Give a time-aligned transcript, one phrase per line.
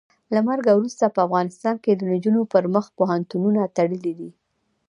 [0.33, 4.31] له مرګه وروسته په افغانستان کې د نجونو پر مخ پوهنتونونه تړلي دي.